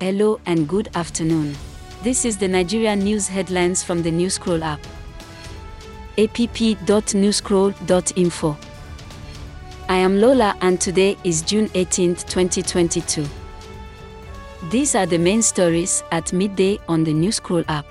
Hello 0.00 0.38
and 0.46 0.68
good 0.68 0.88
afternoon. 0.94 1.56
This 2.04 2.24
is 2.24 2.36
the 2.36 2.46
Nigeria 2.46 2.94
news 2.94 3.26
headlines 3.26 3.82
from 3.82 4.04
the 4.04 4.12
Newscroll 4.12 4.62
app. 4.62 4.78
app.newscroll.info. 6.16 8.56
I 9.88 9.96
am 9.96 10.20
Lola 10.20 10.54
and 10.60 10.80
today 10.80 11.16
is 11.24 11.42
June 11.42 11.68
18, 11.74 12.14
2022. 12.14 13.26
These 14.70 14.94
are 14.94 15.06
the 15.06 15.18
main 15.18 15.42
stories 15.42 16.04
at 16.12 16.32
midday 16.32 16.78
on 16.86 17.02
the 17.02 17.12
Newscroll 17.12 17.64
app. 17.66 17.86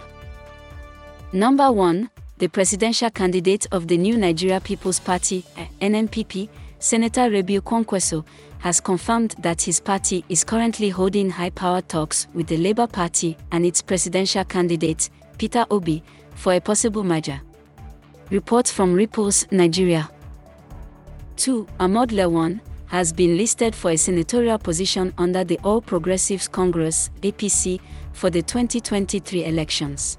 Number 1.33 1.73
1, 1.73 2.09
the 2.37 2.47
presidential 2.47 3.09
candidate 3.09 3.67
of 3.73 3.89
the 3.89 3.97
new 3.97 4.15
Nigeria 4.15 4.61
People's 4.61 5.01
Party, 5.01 5.43
NNPP, 5.81 6.47
Senator 6.79 7.29
Rabiu 7.29 7.61
Kwankwaso, 7.61 8.25
has 8.59 8.79
confirmed 8.79 9.35
that 9.39 9.61
his 9.61 9.79
party 9.79 10.23
is 10.29 10.43
currently 10.43 10.89
holding 10.89 11.29
high-power 11.29 11.81
talks 11.81 12.27
with 12.33 12.47
the 12.47 12.57
Labour 12.57 12.87
Party 12.87 13.37
and 13.51 13.65
its 13.65 13.81
presidential 13.81 14.43
candidate, 14.43 15.09
Peter 15.37 15.65
Obi, 15.71 16.03
for 16.35 16.53
a 16.53 16.59
possible 16.59 17.03
merger. 17.03 17.41
Report 18.29 18.67
from 18.67 18.93
Ripples, 18.93 19.47
Nigeria. 19.51 20.09
2. 21.37 21.67
Ahmad 21.79 22.09
Lawan 22.09 22.59
has 22.87 23.13
been 23.13 23.37
listed 23.37 23.75
for 23.75 23.91
a 23.91 23.97
senatorial 23.97 24.57
position 24.57 25.13
under 25.17 25.43
the 25.43 25.59
All 25.63 25.81
Progressives 25.81 26.47
Congress, 26.47 27.09
APC, 27.21 27.79
for 28.13 28.29
the 28.29 28.41
2023 28.41 29.45
elections. 29.45 30.17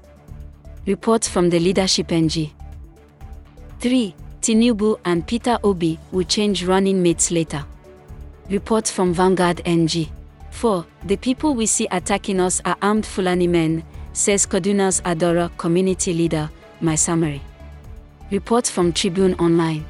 Report 0.85 1.23
from 1.25 1.49
the 1.49 1.59
Leadership 1.59 2.11
NG. 2.11 2.51
3. 3.79 4.15
Tinubu 4.49 4.99
and 5.05 5.27
Peter 5.27 5.59
Obi 5.63 5.99
will 6.11 6.23
change 6.23 6.65
running 6.65 7.03
mates 7.03 7.29
later. 7.29 7.63
Reports 8.49 8.89
from 8.89 9.13
Vanguard 9.13 9.61
NG. 9.63 10.09
4. 10.49 10.83
The 11.05 11.17
people 11.17 11.53
we 11.53 11.67
see 11.67 11.87
attacking 11.91 12.39
us 12.39 12.59
are 12.65 12.75
armed 12.81 13.05
Fulani 13.05 13.45
men, 13.45 13.83
says 14.13 14.47
Kaduna's 14.47 15.01
Adara 15.01 15.55
community 15.59 16.15
leader, 16.15 16.49
Maisamari. 16.81 17.41
Reports 18.31 18.71
from 18.71 18.91
Tribune 18.91 19.35
Online. 19.35 19.85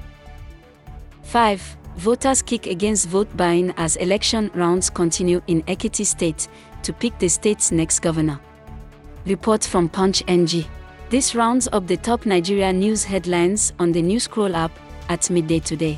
5. 1.23 1.78
Voters 1.96 2.42
kick 2.42 2.68
against 2.68 3.08
vote 3.08 3.30
buying 3.38 3.73
as 3.78 3.96
election 3.96 4.52
rounds 4.54 4.90
continue 4.90 5.42
in 5.48 5.64
Ekiti 5.64 6.06
State 6.06 6.50
to 6.84 6.92
pick 6.92 7.18
the 7.20 7.30
state's 7.30 7.72
next 7.72 8.00
governor. 8.02 8.38
Reports 9.26 9.66
from 9.66 9.88
Punch 9.88 10.22
NG. 10.28 10.66
This 11.10 11.34
rounds 11.34 11.68
up 11.74 11.88
the 11.88 11.98
top 11.98 12.28
Nigeria 12.28 12.72
news 12.72 13.04
headlines 13.04 13.74
on 13.80 13.92
the 13.92 14.02
Newscroll 14.02 14.56
app 14.56 14.72
at 15.10 15.28
midday 15.32 15.58
today. 15.60 15.98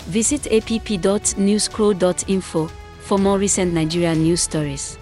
Visit 0.00 0.46
app.newscroll.info 0.52 2.66
for 3.00 3.18
more 3.18 3.38
recent 3.38 3.72
Nigeria 3.72 4.14
news 4.14 4.42
stories. 4.42 4.98